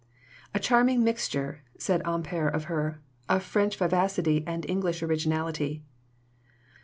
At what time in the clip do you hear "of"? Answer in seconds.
2.51-2.63, 3.29-3.43